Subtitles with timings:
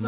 [0.00, 0.04] こ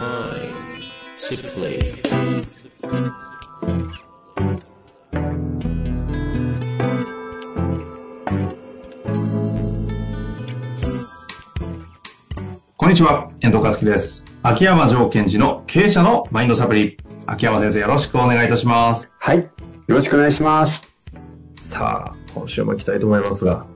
[12.87, 14.25] んにちは、遠藤和樹です。
[14.43, 16.97] 秋山城賢治の経営者のマインドサプリ。
[17.27, 19.13] 秋山先生よろしくお願いいたします。
[19.19, 19.41] はい。
[19.41, 19.51] よ
[19.89, 20.89] ろしくお願いします。
[21.61, 23.67] さあ、今週も行きたいと思いますが、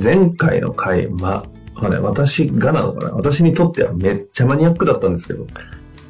[0.00, 1.42] 前回の回、ま、わ
[1.78, 2.00] かんない。
[2.00, 3.14] 私がなのかな？
[3.14, 5.46] 私にとってはめっちゃマニアックだったんですけど、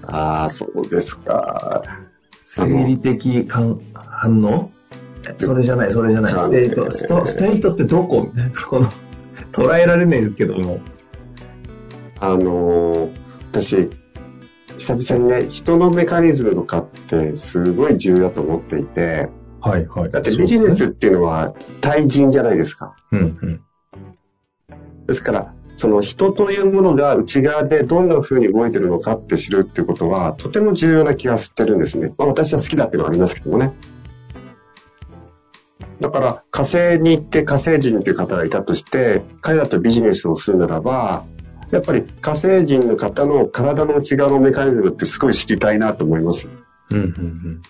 [0.02, 1.83] ああ、そうですか。
[2.45, 4.70] 生理的感反応？
[5.39, 6.33] それじゃない、それじゃない。
[6.33, 8.30] ステート、ストステートってどこ？
[8.33, 8.91] みたいな、この、
[9.52, 10.80] 捉えられないけども。
[12.20, 13.89] あのー私、
[14.77, 19.30] 久々にね、人のメカニズムとかってすごい重要だと思っていて、
[19.61, 20.11] はいはい。
[20.11, 22.95] だってビジネスっていうのは対人じゃないですか。
[23.11, 23.64] うんうん。
[25.06, 32.12] ですから、その人というものが内側でどんな風に動いてるのかって知るっていうことは、とても重要な気がしてるんですね。
[32.19, 33.72] まあ私は好きだっていうのはありますけどもね。
[36.00, 41.25] だから火星に行って火星人という方がいたとして、彼らとビジネスをするならば、
[41.70, 46.48] やっぱり火星人の方の体の内側のメカニズムってすごい知りたいなと思います。
[46.91, 47.62] うんうんうん。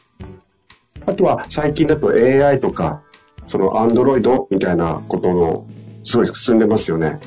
[1.04, 3.02] あとは最近だと AI とか、
[3.46, 5.66] その Android みたいなことの、
[6.04, 7.20] すごい進んでますよね。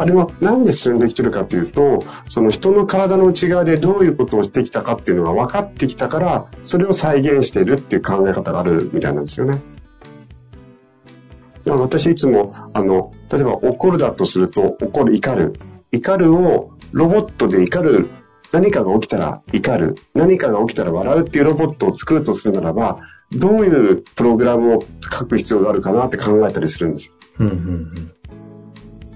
[0.00, 9.60] あれもなんで進んできてるかというと、その人の体の内側でどういうことをしてきたかっていうのが分かってきたから、それを再現しているっていう考え方があるみたいなんですよね。
[11.66, 15.52] 私いつも、あの、例えば怒るだとすると、怒る、怒る。
[15.92, 18.08] 怒るをロボットで怒る。
[18.52, 19.96] 何かが起きたら怒る。
[20.14, 23.00] 何かが起きたら笑うっていうロボットを作るとするならば、
[23.32, 27.14] どういうプログラムを書く必要があるかなって考えたりするんですよ。
[27.40, 27.56] うんうんう
[28.00, 28.12] ん。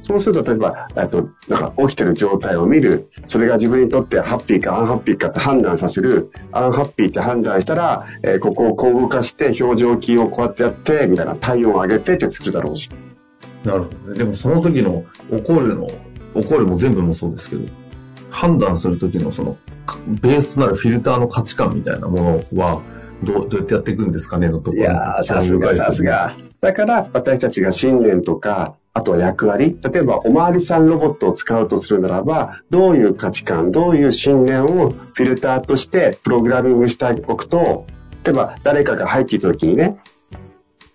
[0.04, 3.08] そうすると、例えば、えっと、なんか起きてる状態を見る。
[3.24, 6.30] それが自分にとってハッピーかアンハッピーかって判断させる。
[6.52, 12.90] アンハッピーって判断したら、えーここをこう動かして、表情筋をこうやってやって、みたいな体温を上げてって作るだろうし。
[13.64, 14.18] なるほどね。
[14.18, 15.88] でもその時の怒るの、
[16.34, 17.62] 怒るも全部もそうですけど、
[18.28, 22.82] 判断する時のその、かベースとなるフィルターの価値観みたいなものは、
[23.22, 26.02] どうどうやってやっていくんですかねのところいやー、さすが、さす。
[26.02, 26.34] が。
[26.60, 37.86] だから、私たちが信念とか、あとは役割、例えば、おまわりさんロボットを使うとするならば、どういう価値観、どういう信念をフィルターとしてプログラミングしておくと、
[38.24, 39.98] 例えば、誰かが入ってきた時にね、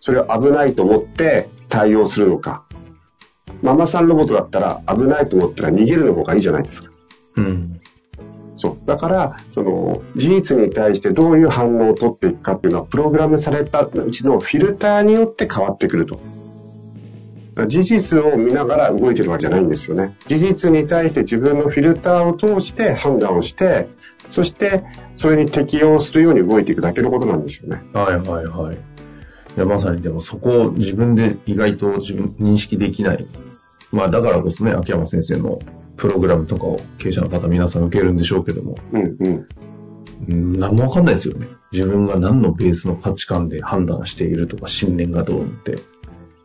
[0.01, 2.65] それを危ないと思って対応するのか。
[3.61, 6.91] ママさんロボットだったら、危ないと思ったら逃げるの方がいいじゃないですか。
[7.35, 7.81] うん。
[8.55, 8.77] そう。
[8.85, 16.19] だから、その、事実に対してどういう反応を取っていくかっていうのは、プログラムされたうちのフィルターによって変わってくると。
[17.67, 20.17] 事実を見ながら動いてるわけじゃないんですよね。
[20.27, 23.89] 事実に対して自分のフィルターを通して判断をして、
[24.29, 24.83] そして、
[25.15, 27.81] それに適応するように動いていくだけのことなんですよね。
[27.93, 28.75] はいはいはい。
[28.75, 28.77] い
[29.59, 33.25] や、まさにでもそこを自分で意外と自分認識できない。
[33.91, 35.59] まあだからこそね、秋山先生の
[35.97, 39.47] プログラムとかを経営者の方皆さん受けるんでしょうけども、うんうん。
[40.29, 41.47] うん何もわかんないですよね。
[41.71, 45.79] 自分が何のベースの価値観で判断しているとか、信念がどうって。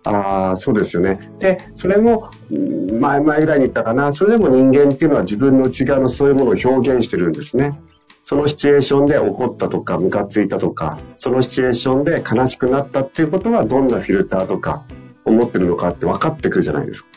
[0.04, 1.31] ああ、そうですよね。
[1.38, 7.81] で、それも、うん前々ぐらいに言ったかな、それでも人間っていうのは自分の内側のそういうものを表現してるんですね。
[8.25, 14.84] そのシチュエーションで怒ったとか、ムカついたとか、そのシチュエーションで悲しくなったっていうことは、どんなフィルターとか、
[15.25, 17.09] 思ってるのかって分かってくるじゃないですか。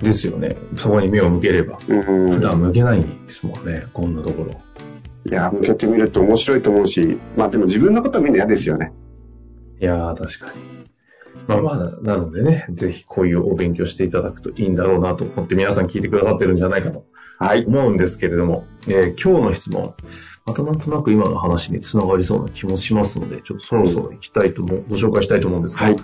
[0.00, 0.56] ですよね。
[0.76, 1.78] そこに目を向ければ。
[1.88, 2.30] うん。
[2.32, 4.60] 普段向けないですもんね、こんなところ。
[5.26, 8.92] いや、向けてみると面白いと思うし、まあでも自分のこと見るの嫌ですよね。
[9.80, 10.89] いやー、確かに。
[11.46, 17.06] まあまあ、なのでね、ぜひこういうお勉強していただくといいんだろうなと思って皆さん聞いてくださってるんじゃないかと
[17.38, 17.64] はい。
[17.64, 19.94] 思うんですけれども、えー今日の質問、
[20.46, 25.96] またなんとなく今の話につながりそうな気もしますので、ちょっとそろそろ行きたいと思う、ご紹介したいと思うんですが、はい。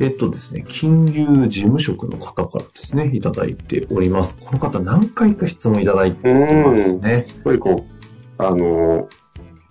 [0.00, 4.36] えっとですね、金融事務職の方からですね、いただいております。
[4.40, 7.26] この方何回か質問いただいてますね。
[7.28, 9.23] すごいこう、あのー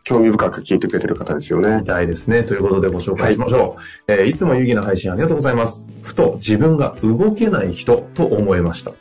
[0.04, 1.86] 興味深く聞いてくれてる方ですよねみ。
[1.86, 2.44] たいですね。
[2.44, 3.78] ということでご紹介しましょ
[4.08, 4.12] う。
[4.12, 5.86] えーいつも有意義な配信ありがとうございます。
[6.02, 8.92] ふと自分が動けない人と思いました。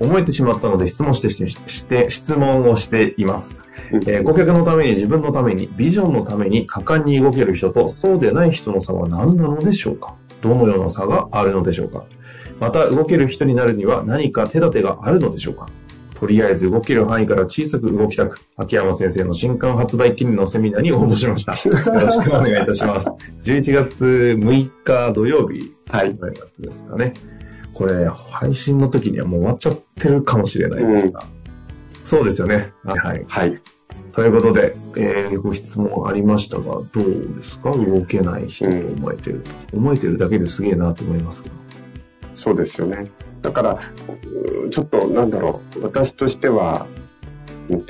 [0.00, 3.60] 思えてしまったので質問してしして、質問をしています。
[3.92, 12.04] えー顧客のために自分のために、ビジョンのために果敢に動ける人とそうでない人の差は何なのでしょうかどのような差があるのでしょうか
[12.60, 15.68] また動ける人になるには何か手立てがあるのでしょうか
[16.18, 21.52] とりあえず動ける範囲から小さく動きたく、秋山先生の新刊発売記念のセミナーに応募しました。
[21.52, 23.10] よろしくお願いいたします。
[23.42, 24.04] 11月
[24.38, 26.16] 6日土曜日はい。
[26.58, 27.14] ですかね。
[27.72, 31.22] これ、配信の時にはもう終わっちゃってるかもしれないですが、
[32.02, 32.72] そうですよね。
[32.84, 33.24] はい。
[33.28, 33.60] はい。
[34.10, 37.70] ということで、えーご質問ありましたが、どうですか？
[37.70, 39.76] 動けない人と思えてると。
[39.76, 41.54] 思えてるだけですげえなと思いますけど。
[42.34, 43.04] そうですよね。
[43.42, 43.78] だから、
[44.62, 46.86] うんちょっとなんだろう、私としては、
[47.70, 47.86] うん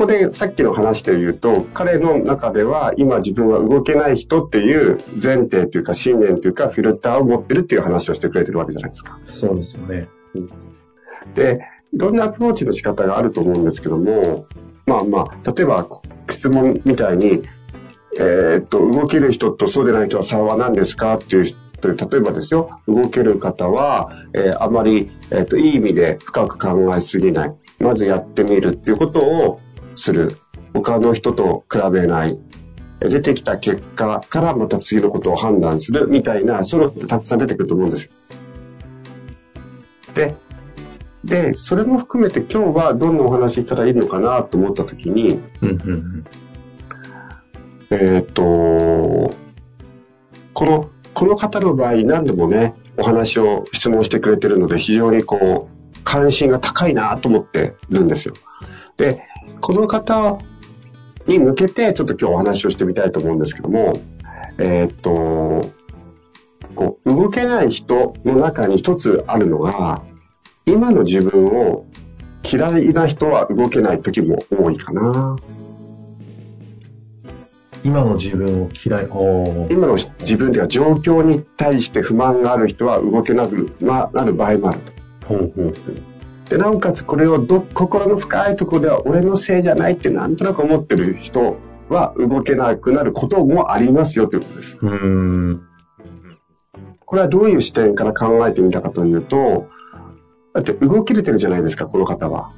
[0.00, 9.18] ここでさっきの話で言うと、彼の中では今自分は動けない人っていう前提というか信念というかフィルターを持ってるっていう話をしてくれてるわけじゃないですか。
[9.26, 10.08] そうですよね。
[11.34, 11.60] で、
[11.92, 14.46] いろんなアプローチの仕方があると思うんですけども、
[14.86, 15.86] まあまあ、例えば
[16.30, 17.42] 質問みたいに、
[18.18, 27.54] えーっと、動ける人とそうでない人は差は何ですかっていう人、例えばですよ、動ける方は、えーあまり、えーっと、いい意味で深く考えすぎない。
[27.78, 29.60] まずやってみるっていうことを
[29.94, 30.36] する。
[30.72, 32.38] 他の人と比べない。
[33.02, 38.12] え出てきた結果からまた次のことを判断するみたいな、そういうのってたくさん出てくると思うんですよ。
[40.14, 40.36] で、
[41.24, 46.24] で、それも含めて今日はどんなお話ししたらいいのかなと思った時に、うんうんうん。
[47.90, 49.34] えーっと、
[50.52, 50.90] この、
[51.20, 58.32] この方の場合何度もね、お話を質問してくれてるので非常にこう、関心が高いなと思ってるんですよ。
[58.96, 59.22] で、
[59.60, 60.38] この方
[61.26, 64.00] に向けてちょっと今日お話をしてみたいと思うんですけども、
[64.56, 65.70] えーっと、
[66.74, 70.02] こう、動けない人の中に一つあるのが、
[70.64, 71.84] 今の自分を
[72.50, 75.36] 嫌いな人は動けない時も多いかな。
[77.84, 79.06] 今の自分を嫌い。
[79.70, 85.26] 今の自分というか状況に対して不満がある人は動けなくななる場合もあると。
[85.28, 85.74] ほうほう。
[86.48, 91.56] で、なおかつこれをど心の深いところでは俺のせいじゃないってなんとなく思ってる人
[91.88, 94.78] は動けなくなることもありますよということです。
[94.82, 95.60] う。
[97.06, 99.68] これはどういう視点から考えてみたかというと、
[100.54, 102.52] だって動けれてるじゃないですか、この方は。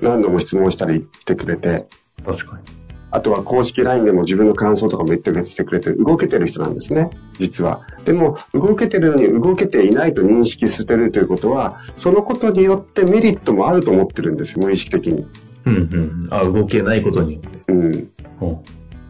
[0.00, 1.86] 何度も質問したりしてくれて、
[2.24, 2.81] 確かに。
[3.12, 7.86] あとは公式 LINE でも自分の感想とかも言ってくれてくれてる、動けてる人なんですね、実は。
[8.06, 15.26] でも、動けてるのに動けていないと認識してるということは、そのことによってメリットもあると思ってるんですよ、無意識的に。
[15.66, 16.28] うんうんうん。
[16.30, 17.72] あ、動けないことによって。
[17.72, 18.10] うん。
[18.38, 18.62] ほ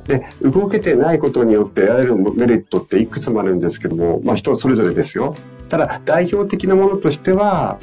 [0.07, 5.37] で、動けてないことによって得られるメリットっていくつもあるんですけども、まあ人それぞれですよ。
[5.69, 7.79] ただ、代表的なものとしては、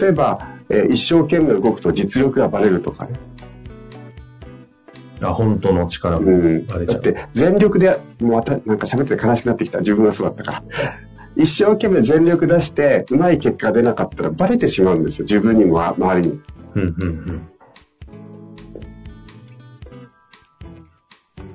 [0.00, 3.12] 例えば、えー一生懸命動くと実力がバレるとかね。
[5.20, 6.66] うあ、本当の力もうん。
[6.66, 7.02] バレちゃう。
[7.02, 9.78] だって、全力で、もうまた、なんか喋ってて悲しくなってきた。
[9.78, 10.62] 自分がそうだったから。
[11.36, 15.24] 一生懸命全力出して、うまい結果が出なかったらバレてしまうんですよ。
[15.24, 16.40] 自分にも周りに。
[16.74, 17.48] うんうんうん。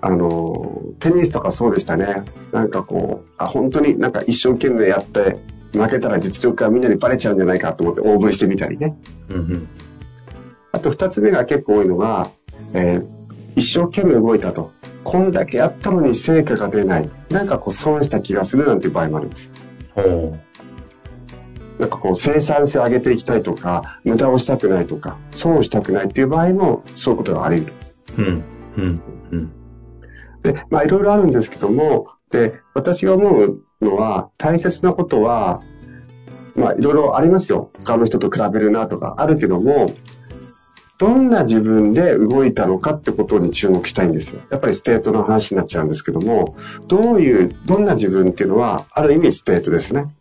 [0.02, 2.24] あの、テニスとかそうでしたね。
[2.52, 5.38] なんかこう、あ、本当になんか一生懸命やって、
[5.74, 8.96] 負けたら実力がみんなにバレちゃうんじゃないかと思って応募してみたりね。
[9.30, 9.68] うんうん。
[10.72, 12.30] あと二つ目が結構多いのが、
[12.74, 13.15] えー
[13.56, 14.72] 一生懸命動いたと。
[15.04, 17.10] こんだけやったのに成果が出ない。
[17.30, 19.52] なんかこう損した気がするなんていう場合もあります。
[19.94, 20.38] ほ
[21.80, 27.74] なんかこう生産性を上げていきたいとか、無駄をしたくないとか、損をしたくないっていう場合もそういうことがあり得る。
[28.18, 28.22] う。
[28.22, 28.44] うん。
[28.78, 29.02] うん。
[29.32, 29.52] うん。
[30.42, 35.62] で、まあいろいろあるんですけども、で、私が思うのは、大切なことは、
[36.56, 37.72] まあいろいろありますよ。
[37.84, 39.92] 他の人と比べるなとかあるけども、
[40.98, 44.42] どんな自分で動いたのかってことに注目したいんですよ。
[44.50, 46.56] やっぱりステートの話になっちゃうんですけども、
[46.88, 50.16] どういう、どんな自分っていうのは、ある意味ステートですね。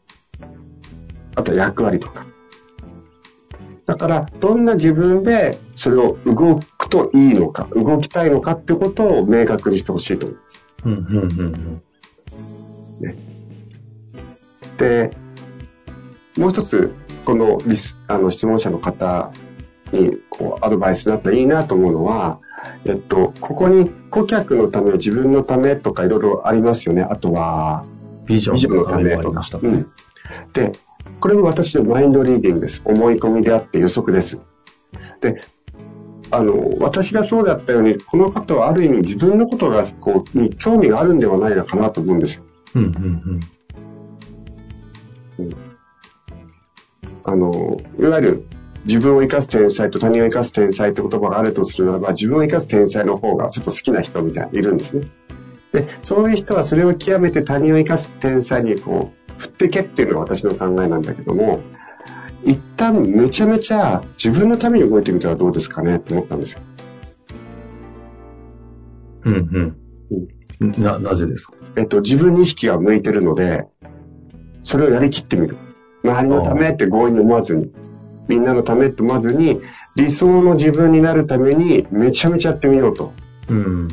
[1.37, 2.26] あと役割とか。
[3.87, 10.66] だから、どんな自分でそれを動くといいのか、動きたいのかってことを明確にしてほしいと思います。
[10.85, 10.93] うん。
[10.93, 11.83] うん。
[13.00, 13.19] うん。
[14.78, 15.11] で、
[16.37, 16.93] もう一つ、
[17.25, 19.31] このリスあの質問者の方
[19.93, 22.41] にこうアドバイスになったらいいなと思うのは、
[22.85, 27.03] えっと、ここに顧客のため、自分のためとかいろいろありますよね。
[27.03, 27.85] あとは、
[28.26, 29.59] ビジョンのためとかりました。
[29.59, 29.87] ねうん。
[30.53, 30.73] で、
[31.21, 32.83] これも私のマインドリーディングです。
[32.85, 34.41] 思い込みであって予測です。
[35.21, 35.41] で、
[36.31, 42.45] あの、私がそうだったように、この方はある意味自分のことが、こう、に興味があるんではないのかなと思うんですよ。
[42.75, 43.41] うん。
[45.38, 45.50] うん。
[47.25, 48.47] あの、いわゆる
[48.85, 55.09] 自分を生かす天才と他人を生かす天才って言葉があるとするならば、自分を生かす天才の方がちょっと好きな人みたいにいるんですね。
[55.73, 61.61] で、そういう人はそれを極めて他人を生かす天才にこう、振ってけっていうのが私の考えなんだけども、
[62.45, 66.61] 一旦めちゃめちゃ自分のために動いてみたらどうですかねって思ったんですよ。
[69.25, 69.76] うん。
[70.61, 70.73] うん。
[70.83, 71.55] な、なぜですか？
[71.76, 73.64] えっと、自分に意識が向いてるので、
[74.62, 75.57] それをやりきってみる。
[76.05, 77.73] 周りのためって強引に思わずに、
[78.28, 79.61] みんなのためって思わずに、
[79.97, 83.12] 理想の自分になるためにめちゃめちゃやってみようと。
[83.49, 83.88] うん。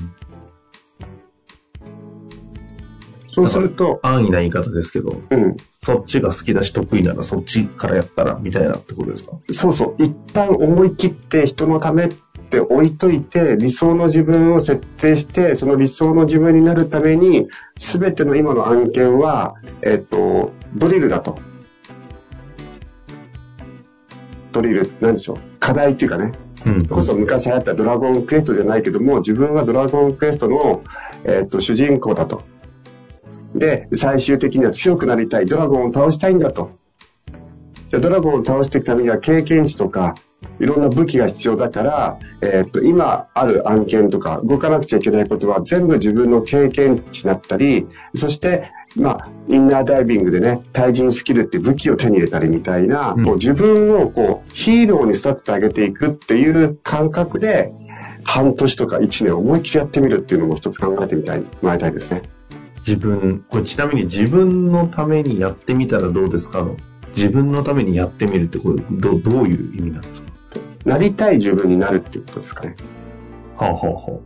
[3.27, 5.55] そうすると、安易な言い方ですけど、うん。
[5.83, 9.31] そっちが好きだし得意ならそっちからやったらみたいなってことですか？
[9.51, 10.03] そうそう。
[10.03, 17.47] 一旦思い切って人のためって置いといて、理想の自分を設定して、その理想の自分になるために、
[17.77, 21.39] すべての今の案件は、えっ、と、ドリルだと。
[24.51, 25.38] ドリル、なんでしょう。
[25.60, 26.31] 課題っていうかね。
[26.65, 26.86] うん。
[26.86, 30.84] こそ昔流行ったドラゴンクエストじゃないけども、自分はドラゴンクエストの、
[31.24, 32.43] えっと主人公だと。
[33.55, 36.72] で、最終的には強くなりたい、ドラゴンを倒したいんだと。
[37.89, 40.15] じゃあドラゴンを倒していくためには経験値とか、
[40.60, 57.71] いろんな武器が必要だから、えっと今ある案件とか動かなくちゃいけないことは全部自分の経験値だったり、そして、まあ、インナーダイビングでね、対人スキルって武器を手に入れたりみたいな、うんこう自分をこうヒーローに育ててあげていくっていう感覚で、
[58.24, 62.21] 半年とか1年思いっきりやってみるっていうのも一つ考えてみたい、もらいたいですね。
[62.79, 66.62] 自分、これちなみに自分のためにやってみたらどうですか？
[66.62, 66.75] の
[67.15, 70.31] 自分のためにやってみるってこれどどういう意味なんですか？
[70.86, 72.75] なりたい自分になるってことですかね。
[73.57, 74.19] はあ、はあは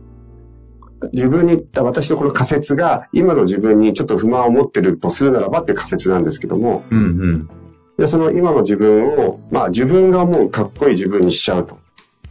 [1.12, 7.50] 自分に、私のこの仮説が今の自分にちょっと不満を持ってるとするならばっていう仮説なんですけども、あ、うんうん。
[7.98, 11.78] でその今の自分を、まあ自分が思うかっこいい自分にしちゃうと。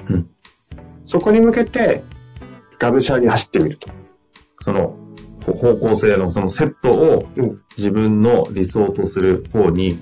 [0.09, 0.29] うん
[1.07, 2.03] そこに向けて、
[2.79, 3.89] がむしゃらに走ってみると。
[4.61, 4.97] その
[5.45, 7.61] ほ方向性のそのセットをうん。
[7.77, 9.99] 自分の理想とする方に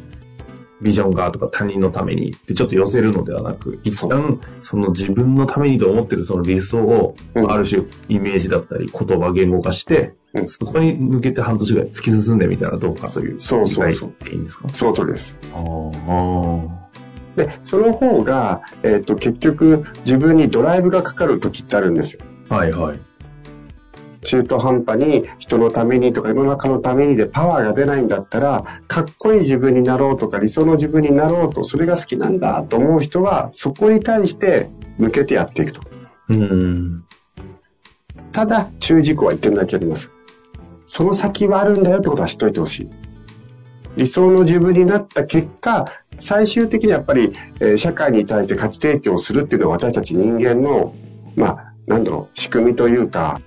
[0.84, 14.70] ビジョンがとか他人のためにってちょっと寄せるのではなく、一旦その自分のためにと思ってるその理想を、うんある種イメージだったり言葉言語化して、うんそこに向けて半年ぐらい突き進んでみたらどうかというそうそうそういいんですか？
[14.70, 15.40] その通りです。
[15.54, 16.84] ああ。
[17.36, 22.22] で、その方が、えっ、と、結局、自分にドライブがかかる時ってあるんですよ。
[22.50, 23.00] はいはい。
[24.24, 35.82] 中途半端に人のためにとか世の中のためにでパワーが出ないんだったら、かっこいい自分になろうとか理想の自分になろうと、それが好きなんだと思う人は、そこに対して向けてやっていくと。
[36.30, 37.04] うん。
[38.32, 40.12] ただ、注意事項は一点だけあります。
[40.88, 42.92] その先はあるんだよってことは知っておいてほしい。
[43.96, 45.86] 理想の自分になった結果、
[46.20, 50.96] 最終的にやっぱり、え社会に対して価値提供するっていうのは私たち人間の、
[51.36, 53.42] まあ、なんだろう、仕組みというか、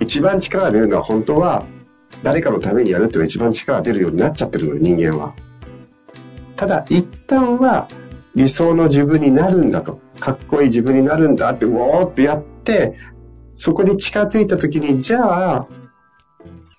[0.00, 1.66] 一番力が出るのは本当は、
[2.22, 5.34] 誰かのためにやるっていうのが一番力が出るようになっちゃってるのよ、人間は。
[6.56, 7.88] ただ、一旦は
[8.34, 10.00] 理想の自分になるんだと。
[10.20, 12.96] かっこいい自分になるんだって、うおーってやって、
[13.54, 15.66] そこに近づいた時に、じゃあ、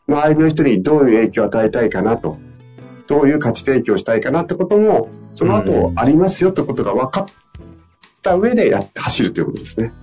[0.08, 2.38] 周りの人にどういう影響を与えたいかなと。
[3.08, 7.26] どういう価値提供したいかなってことも、その後ありますよってことが分かっ
[8.22, 9.94] た上でやって走るということですね。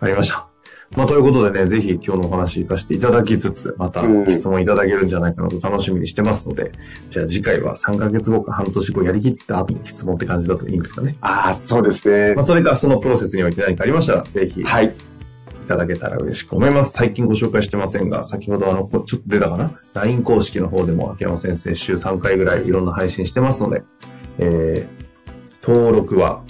[0.00, 0.47] ありました。
[0.96, 6.72] まあ、ということでね、ぜひ今日のお話活かしていただきつつ、またうん質問いただけるんじゃないかなと楽しみにしてますので、
[7.10, 11.16] じゃあ次回は3ヶ月後か半年後やりきった後に質問って感じだといいんですかね。
[11.20, 12.44] ああ、そうですねまあ、。
[12.44, 14.94] それかそのプロセスにおいて何かありましたら、ぜひいはい。
[15.68, 16.92] ただけたら嬉しく思います。
[16.92, 23.84] 最近ご紹介してませんが、先ほどあの、こちょっと出たかな ?LINE 公式の方でも秋山先生週3回ぐらいいろんな配信してますので、
[24.38, 26.42] えー、登録は、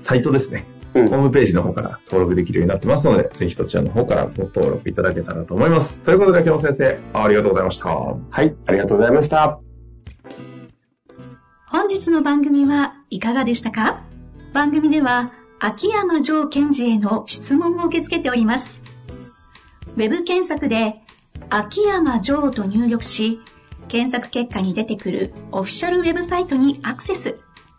[0.00, 0.64] サイトですね。
[1.00, 6.00] うんホームページの方から登録できるようになってますので、ぜひそちらの方からご登録いただけたらと思います。
[6.02, 7.88] ということで、秋山先生、ありがとうございました。
[7.88, 8.54] はい。
[8.66, 9.60] ありがとうございました。
[11.66, 14.02] 本日の番組はいかがでしたか？
[14.52, 18.80] 番組では秋山城賢治への質問を受け付けております。
[19.96, 21.02] ウェブ検索で
[21.50, 23.40] 秋山城と入力し、
[23.88, 27.36] 検索結果に出てくるオフィシャルウェブサイトにアクセス。